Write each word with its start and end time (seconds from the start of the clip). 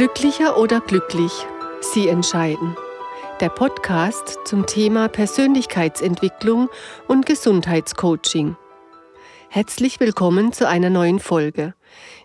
Glücklicher 0.00 0.56
oder 0.56 0.80
glücklich? 0.80 1.30
Sie 1.82 2.08
entscheiden. 2.08 2.74
Der 3.38 3.50
Podcast 3.50 4.38
zum 4.46 4.64
Thema 4.64 5.08
Persönlichkeitsentwicklung 5.08 6.70
und 7.06 7.26
Gesundheitscoaching. 7.26 8.56
Herzlich 9.50 10.00
willkommen 10.00 10.54
zu 10.54 10.66
einer 10.66 10.88
neuen 10.88 11.18
Folge. 11.18 11.74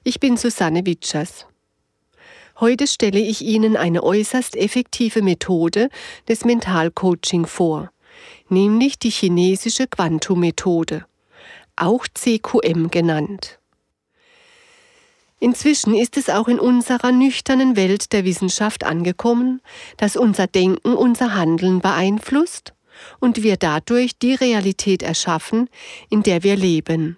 Ich 0.05 0.21
bin 0.21 0.37
Susanne 0.37 0.85
Witschers. 0.85 1.47
Heute 2.61 2.87
stelle 2.87 3.19
ich 3.19 3.41
Ihnen 3.41 3.75
eine 3.75 4.03
äußerst 4.03 4.55
effektive 4.55 5.21
Methode 5.21 5.89
des 6.29 6.45
Mentalcoaching 6.45 7.45
vor, 7.45 7.91
nämlich 8.47 8.99
die 8.99 9.09
chinesische 9.09 9.87
Quantum-Methode, 9.87 11.05
auch 11.75 12.05
CQM 12.07 12.89
genannt. 12.89 13.59
Inzwischen 15.39 15.93
ist 15.93 16.15
es 16.17 16.29
auch 16.29 16.47
in 16.47 16.59
unserer 16.59 17.11
nüchternen 17.11 17.75
Welt 17.75 18.13
der 18.13 18.23
Wissenschaft 18.23 18.85
angekommen, 18.85 19.61
dass 19.97 20.15
unser 20.15 20.47
Denken 20.47 20.93
unser 20.93 21.35
Handeln 21.35 21.79
beeinflusst 21.81 22.73
und 23.19 23.43
wir 23.43 23.57
dadurch 23.57 24.17
die 24.17 24.33
Realität 24.33 25.03
erschaffen, 25.03 25.69
in 26.09 26.23
der 26.23 26.43
wir 26.43 26.55
leben. 26.55 27.17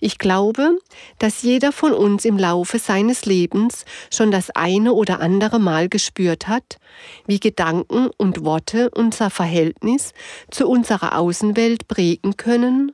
Ich 0.00 0.16
glaube, 0.16 0.78
dass 1.18 1.42
jeder 1.42 1.72
von 1.72 1.92
uns 1.92 2.24
im 2.24 2.38
Laufe 2.38 2.78
seines 2.78 3.26
Lebens 3.26 3.84
schon 4.10 4.30
das 4.30 4.48
eine 4.48 4.94
oder 4.94 5.20
andere 5.20 5.58
Mal 5.58 5.90
gespürt 5.90 6.48
hat, 6.48 6.78
wie 7.26 7.38
Gedanken 7.38 8.08
und 8.16 8.46
Worte 8.46 8.88
unser 8.94 9.28
Verhältnis 9.28 10.14
zu 10.50 10.66
unserer 10.66 11.18
Außenwelt 11.18 11.86
prägen 11.86 12.38
können, 12.38 12.92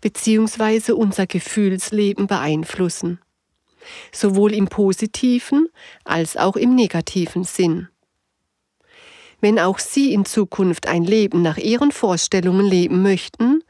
beziehungsweise 0.00 0.94
unser 0.94 1.26
Gefühlsleben 1.26 2.28
beeinflussen 2.28 3.18
sowohl 4.12 4.52
im 4.52 4.68
positiven 4.68 5.68
als 6.04 6.36
auch 6.36 6.56
im 6.56 6.74
negativen 6.74 7.44
Sinn. 7.44 7.88
Wenn 9.40 9.58
auch 9.58 9.80
Sie 9.80 10.12
in 10.12 10.24
Zukunft 10.24 10.86
ein 10.86 11.02
Leben 11.02 11.42
nach 11.42 11.56
Ihren 11.56 11.90
Vorstellungen 11.90 12.64
leben 12.64 13.02
möchten, 13.02 13.64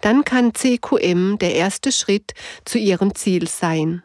dann 0.00 0.24
kann 0.24 0.54
CQM 0.54 1.36
der 1.38 1.54
erste 1.54 1.92
Schritt 1.92 2.32
zu 2.64 2.78
Ihrem 2.78 3.14
Ziel 3.14 3.46
sein. 3.46 4.02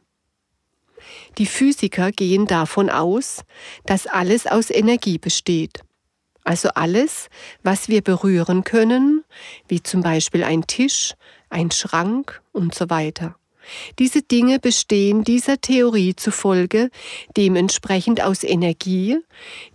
Die 1.38 1.46
Physiker 1.46 2.12
gehen 2.12 2.48
davon 2.48 2.90
aus, 2.90 3.44
dass 3.86 4.08
alles 4.08 4.46
aus 4.46 4.70
Energie 4.70 5.18
besteht. 5.18 5.82
Also 6.44 6.70
alles, 6.76 7.30
was 7.64 7.88
wir 7.88 8.02
berühren 8.02 8.66
können, 8.66 9.24
wie 9.68 9.82
zum 9.82 10.02
Beispiel 10.02 10.44
ein 10.44 10.68
Tisch, 10.68 11.14
ein 11.50 11.72
Schrank 11.72 12.42
und 12.52 12.76
so 12.76 12.90
weiter. 12.90 13.36
Diese 14.00 14.22
Dinge 14.22 14.60
bestehen 14.60 15.24
dieser 15.24 15.60
Theorie 15.60 16.16
zufolge 16.16 16.90
dementsprechend 17.38 18.22
aus 18.22 18.44
Energie, 18.44 19.18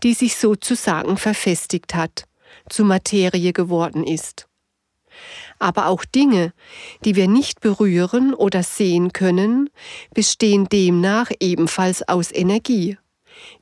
die 0.02 0.14
sich 0.14 0.36
sozusagen 0.36 1.16
verfestigt 1.16 1.94
hat, 1.94 2.24
zu 2.68 2.84
Materie 2.84 3.52
geworden 3.52 4.04
ist. 4.04 4.46
Aber 5.58 5.86
auch 5.86 6.04
Dinge, 6.04 6.52
die 7.04 7.16
wir 7.16 7.28
nicht 7.28 7.60
berühren 7.60 8.32
oder 8.32 8.62
sehen 8.62 9.12
können, 9.12 9.68
bestehen 10.14 10.68
demnach 10.68 11.30
ebenfalls 11.40 12.08
aus 12.08 12.32
Energie, 12.32 12.96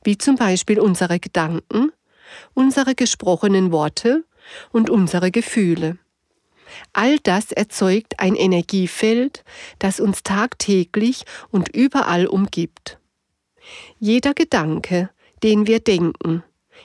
wie 0.03 0.17
zum 0.17 0.35
Beispiel 0.35 0.79
unsere 0.79 1.19
Gedanken, 1.19 1.91
unsere 2.53 2.95
gesprochenen 2.95 3.71
Worte 3.71 4.23
und 4.71 4.89
unsere 4.89 5.31
Gefühle. 5.31 5.97
All 6.93 7.19
das 7.19 7.51
erzeugt 7.51 8.19
ein 8.19 8.35
Energiefeld, 8.35 9.43
das 9.79 9.99
uns 9.99 10.23
tagtäglich 10.23 11.23
und 11.51 11.69
überall 11.75 12.27
umgibt. 12.27 12.99
Jeder 13.99 14.33
Gedanke, 14.33 15.09
den 15.43 15.67
wir 15.67 15.79
denken, 15.79 16.43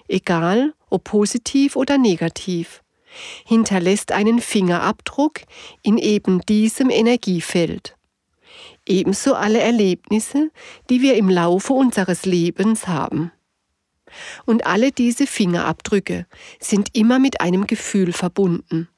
egal 0.08 0.74
ob 0.90 1.04
positiv 1.04 1.76
oder 1.76 1.98
negativ, 1.98 2.82
hinterlässt 3.44 4.12
einen 4.12 4.40
Fingerabdruck 4.40 5.40
in 5.82 5.98
eben 5.98 6.40
diesem 6.42 6.90
Energiefeld. 6.90 7.96
Ebenso 8.86 9.34
alle 9.34 9.60
Erlebnisse, 9.60 10.50
die 10.90 11.00
wir 11.00 11.16
im 11.16 11.28
Laufe 11.28 11.72
unseres 11.72 12.26
Lebens 12.26 12.86
haben. 12.86 13.32
Und 14.44 14.66
alle 14.66 14.92
diese 14.92 15.26
Fingerabdrücke 15.26 16.26
sind 16.60 16.90
immer 16.92 17.18
mit 17.18 17.40
einem 17.40 17.66
Gefühl 17.66 18.12
verbunden 18.12 18.88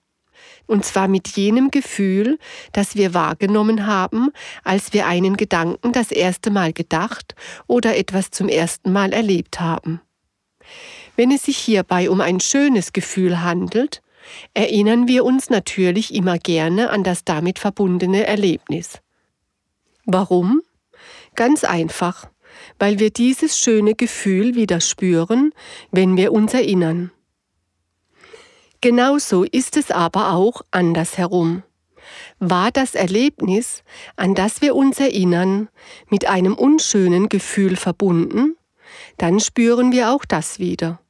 und 0.66 0.84
zwar 0.84 1.08
mit 1.08 1.28
jenem 1.28 1.70
Gefühl, 1.70 2.38
das 2.72 2.96
wir 2.96 3.14
wahrgenommen 3.14 3.86
haben, 3.86 4.30
als 4.64 4.92
wir 4.92 5.06
einen 5.06 5.36
Gedanken 5.36 5.92
das 5.92 6.10
erste 6.10 6.50
Mal 6.50 6.72
gedacht 6.72 7.34
oder 7.66 7.96
etwas 7.96 8.30
zum 8.30 8.48
ersten 8.48 8.92
Mal 8.92 9.12
erlebt 9.12 9.60
haben. 9.60 10.00
Wenn 11.16 11.30
es 11.30 11.44
sich 11.44 11.56
hierbei 11.56 12.10
um 12.10 12.20
ein 12.20 12.40
schönes 12.40 12.92
Gefühl 12.92 13.42
handelt, 13.42 14.02
erinnern 14.54 15.08
wir 15.08 15.24
uns 15.24 15.50
natürlich 15.50 16.14
immer 16.14 16.38
gerne 16.38 16.90
an 16.90 17.04
das 17.04 17.24
damit 17.24 17.58
verbundene 17.58 18.26
Erlebnis. 18.26 19.00
Warum? 20.04 20.62
Ganz 21.34 21.64
einfach, 21.64 22.28
weil 22.78 22.98
wir 22.98 23.10
dieses 23.10 23.58
schöne 23.58 23.94
Gefühl 23.94 24.54
wieder 24.54 24.80
spüren, 24.80 25.52
wenn 25.90 26.16
wir 26.16 26.32
uns 26.32 26.54
erinnern. 26.54 27.12
Genauso 28.80 29.44
ist 29.44 29.76
es 29.76 29.90
aber 29.90 30.32
auch 30.32 30.62
andersherum. 30.70 31.62
War 32.38 32.70
das 32.70 32.94
Erlebnis, 32.94 33.82
an 34.16 34.34
das 34.34 34.60
wir 34.60 34.76
uns 34.76 35.00
erinnern, 35.00 35.68
mit 36.08 36.26
einem 36.26 36.54
unschönen 36.54 37.28
Gefühl 37.28 37.76
verbunden, 37.76 38.56
dann 39.16 39.40
spüren 39.40 39.92
wir 39.92 40.10
auch 40.12 40.24
das 40.24 40.58
wieder. 40.58 41.00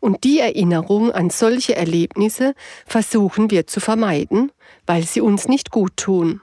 Und 0.00 0.24
die 0.24 0.40
Erinnerung 0.40 1.12
an 1.12 1.30
solche 1.30 1.76
Erlebnisse 1.76 2.54
versuchen 2.86 3.50
wir 3.50 3.66
zu 3.66 3.80
vermeiden, 3.80 4.52
weil 4.86 5.04
sie 5.04 5.20
uns 5.20 5.48
nicht 5.48 5.70
gut 5.70 5.96
tun. 5.96 6.40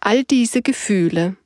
All 0.00 0.24
diese 0.24 0.62
Gefühle, 0.62 1.36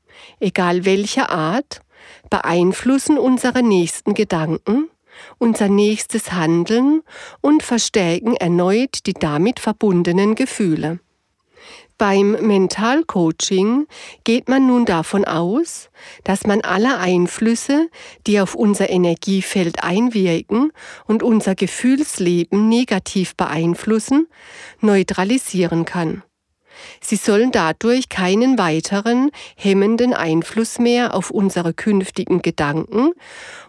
egal 0.40 0.84
welcher 0.84 1.30
Art, 1.30 1.82
beeinflussen 2.30 3.18
unsere 3.18 3.62
nächsten 3.62 4.14
Gedanken, 4.14 4.88
unser 5.38 5.68
nächstes 5.68 6.32
Handeln 6.32 7.02
und 7.40 7.62
verstärken 7.62 8.36
erneut 8.36 9.06
die 9.06 9.14
damit 9.14 9.60
verbundenen 9.60 10.34
Gefühle. 10.34 11.00
Beim 11.98 12.32
Mentalcoaching 12.32 13.86
geht 14.24 14.50
man 14.50 14.66
nun 14.66 14.84
davon 14.84 15.24
aus, 15.24 15.88
dass 16.24 16.46
man 16.46 16.60
alle 16.60 16.98
Einflüsse, 16.98 17.88
die 18.26 18.38
auf 18.38 18.54
unser 18.54 18.90
Energiefeld 18.90 19.82
einwirken 19.82 20.72
und 21.06 21.22
unser 21.22 21.54
Gefühlsleben 21.54 22.68
negativ 22.68 23.34
beeinflussen, 23.34 24.28
neutralisieren 24.82 25.86
kann. 25.86 26.22
Sie 27.00 27.16
sollen 27.16 27.52
dadurch 27.52 28.08
keinen 28.08 28.58
weiteren 28.58 29.30
hemmenden 29.56 30.14
Einfluss 30.14 30.78
mehr 30.78 31.14
auf 31.14 31.30
unsere 31.30 31.74
künftigen 31.74 32.42
Gedanken 32.42 33.12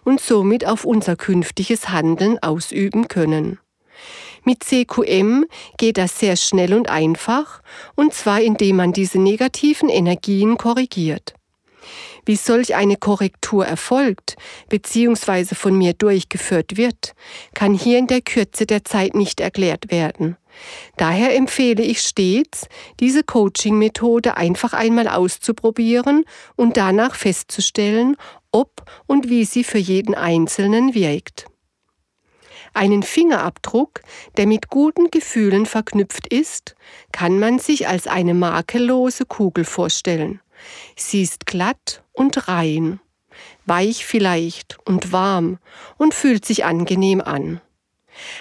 und 0.04 0.20
somit 0.20 0.66
auf 0.66 0.84
unser 0.84 1.16
künftiges 1.16 1.88
Handeln 1.88 2.38
ausüben 2.42 3.08
können. 3.08 3.58
Mit 4.44 4.62
CQM 4.64 5.46
geht 5.76 5.98
das 5.98 6.18
sehr 6.18 6.36
schnell 6.36 6.72
und 6.72 6.88
einfach, 6.88 7.60
und 7.96 8.14
zwar 8.14 8.40
indem 8.40 8.76
man 8.76 8.92
diese 8.92 9.18
negativen 9.18 9.88
Energien 9.88 10.56
korrigiert. 10.56 11.34
Wie 12.24 12.36
solch 12.36 12.74
eine 12.74 12.96
Korrektur 12.96 13.66
erfolgt 13.66 14.36
bzw. 14.68 15.54
von 15.54 15.76
mir 15.76 15.94
durchgeführt 15.94 16.76
wird, 16.76 17.14
kann 17.54 17.74
hier 17.74 17.98
in 17.98 18.06
der 18.06 18.20
Kürze 18.20 18.66
der 18.66 18.84
Zeit 18.84 19.14
nicht 19.14 19.40
erklärt 19.40 19.90
werden. 19.90 20.36
Daher 20.96 21.34
empfehle 21.36 21.82
ich 21.82 22.00
stets, 22.00 22.68
diese 23.00 23.22
Coaching-Methode 23.22 24.36
einfach 24.36 24.72
einmal 24.72 25.08
auszuprobieren 25.08 26.24
und 26.56 26.76
danach 26.76 27.14
festzustellen, 27.14 28.16
ob 28.50 28.84
und 29.06 29.28
wie 29.28 29.44
sie 29.44 29.64
für 29.64 29.78
jeden 29.78 30.14
Einzelnen 30.14 30.94
wirkt. 30.94 31.46
Einen 32.74 33.02
Fingerabdruck, 33.02 34.02
der 34.36 34.46
mit 34.46 34.68
guten 34.68 35.10
Gefühlen 35.10 35.66
verknüpft 35.66 36.26
ist, 36.28 36.74
kann 37.12 37.38
man 37.38 37.58
sich 37.58 37.88
als 37.88 38.06
eine 38.06 38.34
makellose 38.34 39.24
Kugel 39.24 39.64
vorstellen. 39.64 40.40
Sie 40.96 41.22
ist 41.22 41.46
glatt 41.46 42.02
und 42.12 42.48
rein, 42.48 43.00
weich 43.66 44.04
vielleicht 44.04 44.78
und 44.86 45.12
warm 45.12 45.58
und 45.96 46.14
fühlt 46.14 46.44
sich 46.44 46.64
angenehm 46.64 47.20
an. 47.20 47.60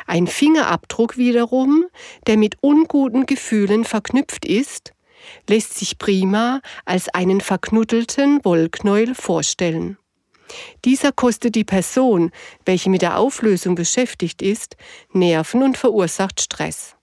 Ein 0.06 0.28
Fingerabdruck 0.28 1.18
wiederum, 1.18 1.86
der 2.28 2.38
mit 2.38 2.58
unguten 2.62 3.26
Gefühlen 3.26 3.86
verknüpft 3.86 4.46
ist, 4.46 4.94
lässt 5.48 5.78
sich 5.78 5.98
prima 5.98 6.62
als 6.86 7.10
einen 7.10 7.42
verknuddelten 7.42 8.44
Wollknäuel 8.44 9.16
vorstellen. 9.16 9.98
Dieser 10.86 11.12
kostet 11.12 11.56
die 11.56 11.66
Person, 11.66 12.32
welche 12.66 12.90
mit 12.90 13.02
der 13.02 13.18
Auflösung 13.18 13.76
beschäftigt 13.76 14.42
ist, 14.42 14.78
Nerven 15.12 15.64
und 15.64 15.78
verursacht 15.78 16.40
Stress. 16.42 16.96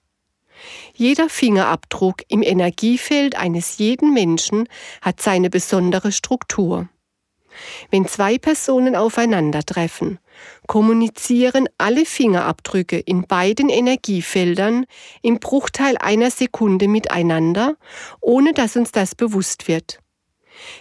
Jeder 0.95 1.29
Fingerabdruck 1.29 2.23
im 2.29 2.41
Energiefeld 2.41 3.35
eines 3.35 3.77
jeden 3.77 4.13
Menschen 4.13 4.67
hat 5.01 5.21
seine 5.21 5.49
besondere 5.49 6.11
Struktur. 6.11 6.89
Wenn 7.91 8.07
zwei 8.07 8.37
Personen 8.37 8.95
aufeinandertreffen, 8.95 10.19
kommunizieren 10.67 11.67
alle 11.77 12.05
Fingerabdrücke 12.05 12.97
in 12.97 13.27
beiden 13.27 13.69
Energiefeldern 13.69 14.85
im 15.21 15.39
Bruchteil 15.39 15.97
einer 15.97 16.31
Sekunde 16.31 16.87
miteinander, 16.87 17.75
ohne 18.21 18.53
dass 18.53 18.75
uns 18.75 18.91
das 18.91 19.15
bewusst 19.15 19.67
wird. 19.67 19.99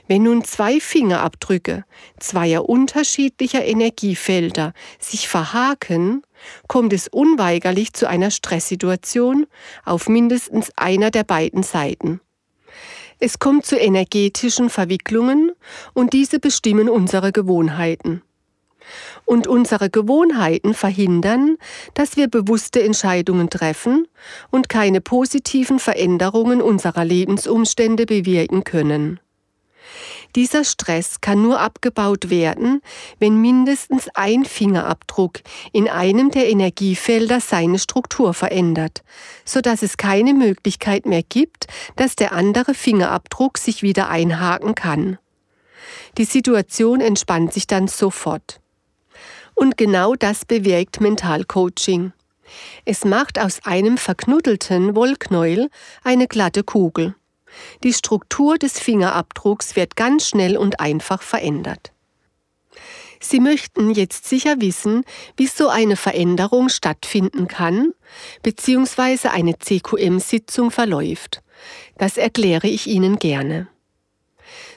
Wenn 0.07 0.25
nun 0.25 0.45
zwei 0.45 0.81
Fingerabdrücke 0.81 1.85
zweier 2.19 2.69
unterschiedlicher 2.69 3.65
Energiefelder 3.65 4.73
sich 4.99 5.29
verhaken, 5.29 6.23
kommt 6.69 6.93
es 6.93 7.09
unweigerlich 7.09 7.93
zu 7.93 8.09
einer 8.09 8.31
Stresssituation 8.31 9.47
auf 9.85 10.09
mindestens 10.09 10.71
einer 10.77 11.11
der 11.11 11.25
beiden 11.25 11.63
Seiten. 11.63 12.21
Es 13.19 13.39
kommt 13.39 13.65
zu 13.67 13.77
energetischen 13.77 14.71
Verwicklungen 14.71 15.53
und 15.93 16.13
diese 16.13 16.39
bestimmen 16.41 16.89
unsere 16.89 17.33
Gewohnheiten. 17.33 18.23
Und 19.25 19.47
unsere 19.47 19.89
Gewohnheiten 19.89 20.75
verhindern, 20.75 21.57
dass 21.95 22.17
wir 22.17 22.29
bewusste 22.29 22.83
Entscheidungen 22.83 23.49
treffen 23.49 24.07
und 24.51 24.69
keine 24.69 25.01
positiven 25.01 25.79
Veränderungen 25.79 26.61
unserer 26.61 27.05
Lebensumstände 27.05 28.05
bewirken 28.05 28.65
können. 28.65 29.21
Dieser 30.37 30.65
Stress 30.65 31.21
kann 31.21 31.43
nur 31.43 31.61
abgebaut 31.61 32.29
werden, 32.29 32.83
wenn 33.21 33.41
mindestens 33.41 34.09
ein 34.15 34.45
Fingerabdruck 34.45 35.41
in 35.73 35.89
einem 35.89 36.33
der 36.33 36.49
Energiefelder 36.49 37.41
seine 37.41 37.79
Struktur 37.79 38.35
verändert, 38.35 39.05
so 39.45 39.61
dass 39.61 39.83
es 39.83 39.97
keine 39.97 40.35
Möglichkeit 40.35 41.07
mehr 41.07 41.23
gibt, 41.23 41.69
dass 41.95 42.17
der 42.17 42.33
andere 42.33 42.75
Fingerabdruck 42.75 43.59
sich 43.59 43.83
wieder 43.83 44.09
einhaken 44.09 44.75
kann. 44.75 45.19
Die 46.19 46.25
Situation 46.25 47.01
entspannt 47.01 47.53
sich 47.53 47.69
dann 47.69 47.87
sofort. 47.87 48.61
Und 49.55 49.77
genau 49.77 50.17
das 50.17 50.45
bewirkt 50.45 51.01
Mentalcoaching. 51.01 52.13
Es 52.85 53.05
macht 53.05 53.39
aus 53.39 53.65
einem 53.65 53.99
verknuddelten 53.99 54.97
Wollknäuel 54.97 55.71
eine 56.03 56.27
glatte 56.27 56.65
Kugel. 56.65 57.15
Die 57.83 57.93
Struktur 57.93 58.59
des 58.59 58.79
Fingerabdrucks 58.79 59.77
wird 59.77 59.97
ganz 59.97 60.29
schnell 60.29 60.57
und 60.57 60.81
einfach 60.81 61.23
verändert. 61.23 61.93
Sie 63.21 63.41
möchten 63.41 63.91
jetzt 63.91 64.29
sicher 64.29 64.61
wissen, 64.61 65.05
wie 65.37 65.47
so 65.47 65.69
eine 65.69 65.97
Veränderung 65.97 66.69
stattfinden 66.69 67.49
kann, 67.49 67.93
beziehungsweise 68.43 69.31
eine 69.31 69.59
CQM-Sitzung 69.59 70.71
verläuft. 70.71 71.43
Das 71.97 72.19
erkläre 72.19 72.67
ich 72.67 72.87
Ihnen 72.87 73.19
gerne. 73.19 73.69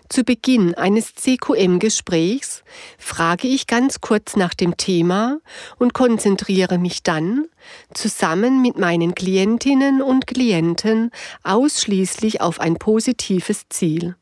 Zu 0.10 0.24
Beginn 0.24 0.74
eines 0.76 1.16
CQM-Gesprächs 1.16 2.64
frage 2.98 3.48
ich 3.48 3.68
ganz 3.68 4.00
kurz 4.00 4.38
nach 4.38 4.54
dem 4.54 4.78
Thema 4.78 5.40
und 5.78 5.94
konzentriere 5.94 6.78
mich 6.78 7.04
dann, 7.04 7.46
zusammen 7.94 8.62
mit 8.62 8.78
meinen 8.78 9.16
Klientinnen 9.16 10.02
und 10.02 10.26
Klienten, 10.26 11.12
ausschließlich 11.44 12.40
auf 12.40 12.62
ein 12.62 12.76
positives 12.76 13.68
Ziel. 13.70 14.16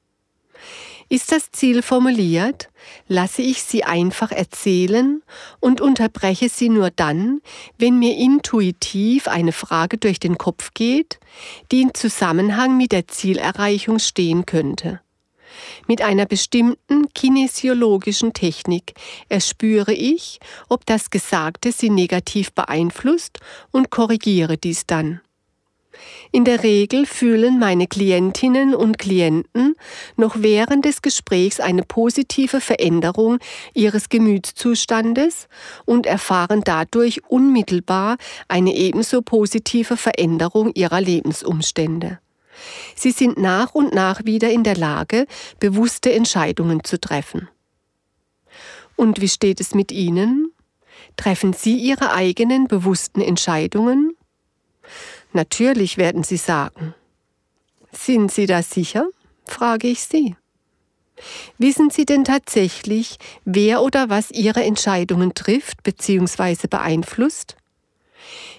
Ist 1.07 1.31
das 1.31 1.51
Ziel 1.51 1.83
formuliert, 1.83 2.69
lasse 3.07 3.43
ich 3.43 3.61
sie 3.61 3.83
einfach 3.83 4.31
erzählen 4.31 5.21
und 5.59 5.79
unterbreche 5.79 6.49
sie 6.49 6.69
nur 6.69 6.89
dann, 6.89 7.41
wenn 7.77 7.99
mir 7.99 8.17
intuitiv 8.17 9.27
eine 9.27 9.51
Frage 9.51 9.99
durch 9.99 10.19
den 10.19 10.39
Kopf 10.39 10.71
geht, 10.73 11.19
die 11.71 11.83
in 11.83 11.93
Zusammenhang 11.93 12.75
mit 12.75 12.91
der 12.91 13.07
Zielerreichung 13.07 13.99
stehen 13.99 14.47
könnte. 14.47 14.99
Mit 15.87 16.01
einer 16.01 16.25
bestimmten 16.25 17.09
kinesiologischen 17.13 18.33
Technik 18.33 18.93
erspüre 19.29 19.93
ich, 19.93 20.39
ob 20.69 20.85
das 20.85 21.09
Gesagte 21.09 21.71
sie 21.71 21.89
negativ 21.89 22.51
beeinflusst 22.53 23.39
und 23.71 23.89
korrigiere 23.89 24.57
dies 24.57 24.85
dann. 24.85 25.21
In 26.31 26.43
der 26.43 26.63
Regel 26.63 27.05
fühlen 27.05 27.59
meine 27.59 27.87
Klientinnen 27.87 28.75
und 28.75 28.99
Klienten 28.99 29.75
noch 30.17 30.35
während 30.39 30.85
des 30.85 31.01
Gesprächs 31.01 31.59
eine 31.59 31.83
positive 31.83 32.61
Veränderung 32.61 33.39
ihres 33.73 34.09
Gemütszustandes 34.09 35.47
und 35.85 36.05
erfahren 36.05 36.61
dadurch 36.63 37.21
unmittelbar 37.29 38.17
eine 38.47 38.75
ebenso 38.75 39.21
positive 39.21 39.97
Veränderung 39.97 40.71
ihrer 40.73 41.01
Lebensumstände. 41.01 42.19
Sie 42.95 43.11
sind 43.11 43.37
nach 43.37 43.75
und 43.75 43.93
nach 43.93 44.25
wieder 44.25 44.49
in 44.49 44.63
der 44.63 44.75
Lage, 44.75 45.27
bewusste 45.59 46.13
Entscheidungen 46.13 46.83
zu 46.83 46.99
treffen. 46.99 47.49
Und 48.95 49.21
wie 49.21 49.29
steht 49.29 49.59
es 49.59 49.75
mit 49.75 49.91
Ihnen? 49.91 50.51
Treffen 51.17 51.53
Sie 51.53 51.77
Ihre 51.77 52.13
eigenen 52.13 52.67
bewussten 52.67 53.21
Entscheidungen? 53.21 54.15
Natürlich 55.33 55.97
werden 55.97 56.23
Sie 56.23 56.37
sagen. 56.37 56.93
Sind 57.91 58.31
Sie 58.31 58.45
da 58.45 58.61
sicher? 58.61 59.07
frage 59.45 59.87
ich 59.87 60.01
Sie. 60.01 60.35
Wissen 61.57 61.89
Sie 61.89 62.05
denn 62.05 62.25
tatsächlich, 62.25 63.17
wer 63.45 63.81
oder 63.81 64.09
was 64.09 64.31
Ihre 64.31 64.63
Entscheidungen 64.63 65.33
trifft 65.33 65.83
bzw. 65.83 66.67
beeinflusst? 66.67 67.55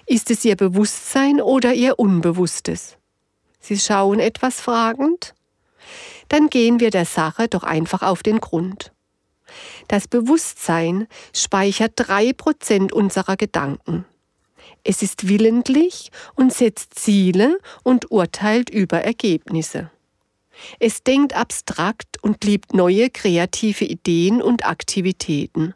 Ist 0.05 0.31
es 0.31 0.45
Ihr 0.45 0.55
Bewusstsein 0.55 1.41
oder 1.41 1.73
Ihr 1.73 1.99
Unbewusstes? 1.99 2.97
Sie 3.59 3.77
schauen 3.77 4.19
etwas 4.19 4.61
fragend? 4.61 5.33
Dann 6.29 6.49
gehen 6.49 6.79
wir 6.79 6.89
der 6.89 7.05
Sache 7.05 7.47
doch 7.47 7.63
einfach 7.63 8.01
auf 8.01 8.23
den 8.23 8.39
Grund. 8.39 8.91
Das 9.87 10.07
Bewusstsein 10.07 11.07
speichert 11.33 11.93
drei 11.95 12.33
Prozent 12.33 12.91
unserer 12.91 13.37
Gedanken. 13.37 14.05
Es 14.83 15.01
ist 15.01 15.27
willentlich 15.27 16.11
und 16.35 16.53
setzt 16.53 16.95
Ziele 16.95 17.59
und 17.83 18.11
urteilt 18.11 18.69
über 18.69 19.01
Ergebnisse. 19.01 19.91
Es 20.79 21.03
denkt 21.03 21.33
abstrakt 21.35 22.21
und 22.21 22.43
liebt 22.43 22.73
neue 22.73 23.09
kreative 23.09 23.85
Ideen 23.85 24.41
und 24.41 24.65
Aktivitäten. 24.65 25.73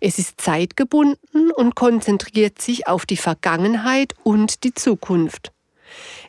Es 0.00 0.18
ist 0.18 0.40
zeitgebunden 0.40 1.50
und 1.50 1.74
konzentriert 1.74 2.60
sich 2.60 2.86
auf 2.86 3.06
die 3.06 3.16
Vergangenheit 3.16 4.14
und 4.22 4.64
die 4.64 4.74
Zukunft. 4.74 5.53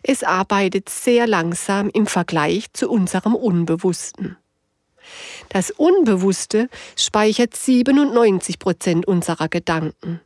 Es 0.04 0.24
arbeitet 0.24 0.90
sehr 0.90 1.28
langsam 1.28 1.90
im 1.90 2.08
Vergleich 2.08 2.72
zu 2.74 2.90
unserem 2.90 3.36
Unbewussten. 3.36 4.38
Das 5.50 5.72
Unbewusste 5.72 6.70
speichert 6.96 7.56
97 7.56 8.60
Prozent 8.60 9.08
unserer 9.08 9.48
Gedanken. 9.48 10.22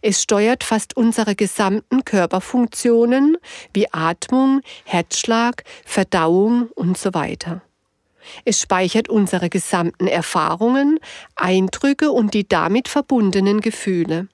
Es 0.00 0.22
steuert 0.22 0.64
fast 0.64 0.96
unsere 0.96 1.34
gesamten 1.34 2.04
Körperfunktionen 2.04 3.36
wie 3.74 3.92
Atmung, 3.92 4.62
Herzschlag, 4.84 5.64
Verdauung 5.84 6.68
und 6.74 6.96
so 6.96 7.12
weiter. 7.14 7.62
Es 8.44 8.60
speichert 8.60 9.08
unsere 9.08 9.48
gesamten 9.48 10.06
Erfahrungen, 10.06 10.98
Eindrücke 11.34 12.10
und 12.10 12.34
die 12.34 12.46
damit 12.46 12.88
verbundenen 12.88 13.60
Gefühle. 13.60 14.28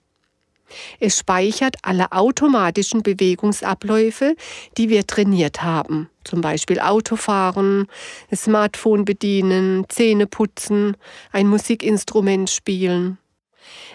Es 1.01 1.19
speichert 1.19 1.77
alle 1.83 2.13
automatischen 2.13 3.03
Bewegungsabläufe, 3.03 4.35
die 4.77 4.89
wir 4.89 5.07
trainiert 5.07 5.63
haben. 5.63 6.09
Zum 6.25 6.41
Beispiel 6.41 6.81
Autofahren, 6.81 7.87
Smartphone 8.35 9.05
bedienen, 9.05 9.85
Zähne 9.89 10.27
putzen, 10.27 10.97
ein 11.33 11.47
Musikinstrument 11.47 12.51
spielen. 12.51 13.19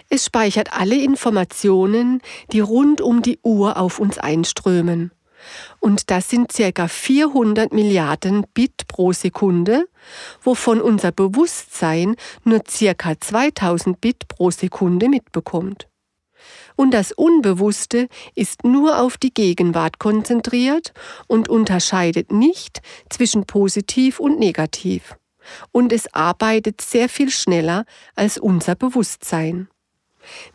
Es 0.08 0.26
speichert 0.26 0.72
alle 0.72 0.96
Informationen, 0.96 2.20
die 2.52 2.60
rund 2.60 3.00
um 3.00 3.22
die 3.22 3.38
Uhr 3.42 3.76
auf 3.76 3.98
uns 3.98 4.18
einströmen. 4.18 5.12
Und 5.78 6.10
das 6.10 6.28
sind 6.28 6.52
circa 6.52 6.86
400 6.86 7.72
Milliarden 7.72 8.44
Bit 8.52 8.88
pro 8.88 9.12
Sekunde, 9.12 9.86
wovon 10.42 10.80
unser 10.80 11.12
Bewusstsein 11.12 12.16
nur 12.44 12.60
circa 12.68 13.18
2000 13.18 14.00
Bit 14.00 14.28
pro 14.28 14.50
Sekunde 14.50 15.08
mitbekommt 15.08 15.89
und 16.80 16.92
das 16.92 17.12
Unbewusste 17.12 18.08
ist 18.34 18.64
nur 18.64 19.00
auf 19.00 19.18
die 19.18 19.34
Gegenwart 19.34 19.98
konzentriert 19.98 20.94
und 21.26 21.46
unterscheidet 21.50 22.32
nicht 22.32 22.80
zwischen 23.10 23.44
positiv 23.44 24.18
und 24.18 24.38
negativ. 24.38 25.18
Und 25.72 25.92
es 25.92 26.14
arbeitet 26.14 26.80
sehr 26.80 27.10
viel 27.10 27.28
schneller 27.28 27.84
als 28.14 28.38
unser 28.38 28.76
Bewusstsein. 28.76 29.68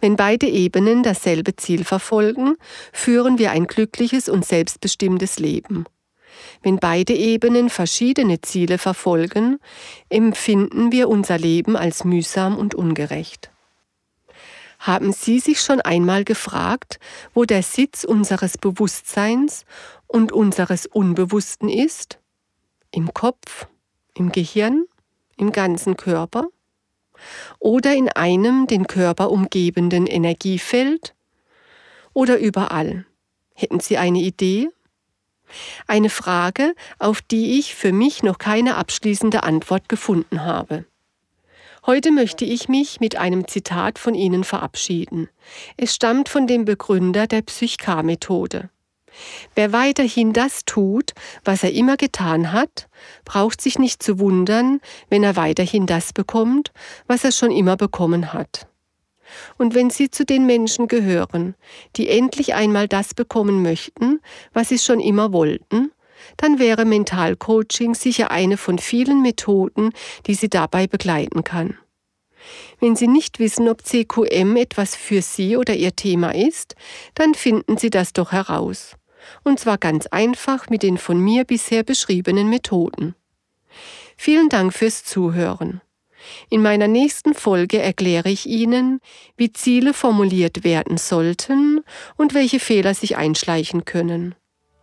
Wenn 0.01 0.15
beide 0.15 0.48
Ebenen 0.48 1.03
dasselbe 1.03 1.58
Ziel 1.58 1.84
verfolgen, 1.84 2.55
führen 2.91 3.38
wir 3.38 3.51
ein 3.51 3.67
glückliches 3.67 4.27
und 4.27 4.44
selbstbestimmtes 4.46 5.38
Leben. 5.38 5.86
Wenn 6.63 6.79
beide 6.79 7.13
Ebenen 7.13 7.70
verschiedene 7.70 8.41
Ziele 8.41 8.79
verfolgen, 8.79 9.60
empfinden 10.10 10.91
wir 10.91 11.08
unser 11.08 11.38
Leben 11.38 11.75
als 11.75 12.03
mühsam 12.03 12.58
und 12.58 12.74
ungerecht. 12.74 13.51
Haben 14.86 15.13
Sie 15.13 15.39
sich 15.39 15.62
schon 15.62 15.82
einmal 15.82 16.24
gefragt, 16.24 17.00
wo 17.34 17.46
der 17.46 17.63
Sitz 17.63 18.04
unseres 18.04 18.58
Bewusstseins 18.58 19.65
und 20.08 20.32
unseres 20.32 20.86
Unbewussten 20.86 21.70
ist? 21.70 22.20
Im 22.92 23.13
Kopf? 23.13 23.68
Im 24.13 24.32
Gehirn? 24.32 24.86
im 25.38 25.51
ganzen 25.51 25.98
Körper? 25.98 26.48
Oder 27.60 27.94
in 27.94 28.10
einem 28.10 28.68
den 28.68 28.88
Körper 28.88 29.32
umgebenden 29.32 30.06
Energiefeld? 30.08 31.15
Oder 32.13 32.38
überall? 32.39 33.06
Hätten 33.54 33.80
Sie 33.80 33.98
eine 33.98 34.20
Idee? 34.20 34.70
Eine 35.88 36.10
Frage, 36.10 36.74
auf 37.00 37.22
die 37.22 37.60
ich 37.60 37.75
für 37.75 37.94
mich 37.94 38.24
noch 38.24 38.38
keine 38.38 38.75
abschließende 38.75 39.44
Antwort 39.44 39.88
gefunden 39.88 40.44
habe. 40.44 40.86
Heute 41.88 42.12
möchte 42.12 42.46
ich 42.46 42.68
mich 42.68 43.00
mit 43.00 43.15
einem 43.15 43.48
Zitat 43.48 44.00
von 44.00 44.15
Ihnen 44.15 44.44
verabschieden. 44.44 45.30
Es 45.77 45.94
stammt 45.94 46.30
von 46.30 46.48
dem 46.48 46.65
Begründer 46.65 47.27
der 47.27 47.44
Psychka-Methode. 47.44 48.72
Wer 49.54 49.72
weiterhin 49.72 50.34
das 50.34 50.65
tut, 50.65 51.13
was 51.44 51.63
er 51.63 51.74
immer 51.74 51.96
getan 51.96 52.51
hat, 52.51 52.88
braucht 53.24 53.62
sich 53.62 53.77
nicht 53.77 54.01
zu 54.01 54.18
wundern, 54.18 54.82
wenn 55.10 55.24
er 55.24 55.36
weiterhin 55.36 55.86
das 55.86 56.12
bekommt, 56.12 56.72
was 57.06 57.24
er 57.24 57.32
schon 57.32 57.51
immer 57.51 57.77
bekommen 57.77 58.34
hat. 58.34 58.68
Und 59.60 59.75
wenn 59.75 59.92
Sie 59.92 60.10
zu 60.10 60.25
den 60.25 60.48
Menschen 60.48 60.88
gehören, 60.88 61.54
die 61.98 62.10
endlich 62.10 62.56
einmal 62.56 62.88
das 62.88 63.13
bekommen 63.13 63.62
möchten, 63.62 64.22
was 64.54 64.70
Sie 64.70 64.80
schon 64.80 65.00
immer 65.00 65.34
wollten, 65.34 65.92
dann 66.38 66.60
wäre 66.60 66.86
Mentalcoaching 66.86 67.96
sicher 67.96 68.32
eine 68.32 68.58
von 68.58 68.79
vielen 68.79 69.22
Methoden, 69.22 69.91
die 70.27 70.36
Sie 70.36 70.50
dabei 70.50 70.88
begleiten 70.88 71.44
kann. 71.44 71.77
Wenn 72.79 72.96
Sie 72.96 73.08
nicht 73.08 73.39
wissen, 73.39 73.67
ob 73.70 73.84
CQM 73.86 74.55
etwas 74.58 74.96
für 74.96 75.22
Sie 75.22 75.58
oder 75.58 75.75
Ihr 75.75 75.96
Thema 75.96 76.34
ist, 76.34 76.75
dann 77.15 77.34
finden 77.34 77.77
Sie 77.77 77.89
das 77.89 78.13
doch 78.13 78.32
heraus. 78.32 78.96
Und 79.44 79.60
zwar 79.60 79.77
ganz 79.77 80.05
einfach 80.08 80.70
mit 80.70 80.84
den 80.84 80.98
von 80.98 81.20
mir 81.20 81.46
bisher 81.46 81.84
beschriebenen 81.84 82.50
Methoden. 82.50 83.15
Vielen 84.17 84.50
Dank 84.50 84.74
fürs 84.74 85.03
Zuhören. 85.03 85.82
In 86.50 86.62
meiner 86.62 86.88
nächsten 86.88 87.34
Folge 87.34 87.82
erkläre 87.82 88.29
ich 88.29 88.46
Ihnen, 88.48 89.00
wie 89.38 89.51
Ziele 89.51 89.94
formuliert 89.94 90.63
werden 90.63 90.98
sollten 90.98 91.82
und 92.17 92.34
welche 92.34 92.60
Fehler 92.60 92.94
sich 92.94 93.17
einschleichen 93.17 93.86
können. 93.86 94.36